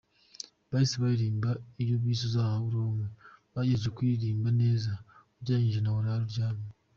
Bahise 0.69 0.95
baririmba 1.03 1.49
iyo 1.83 1.95
bise 2.03 2.23
Uzahahe 2.29 2.63
uronke 2.69 3.07
bagerageza 3.53 3.93
kuyiririmba 3.95 4.49
neza 4.61 4.91
ugereranyije 5.39 5.79
na 5.81 5.91
Urare 5.97 6.23
aharyana. 6.25 6.63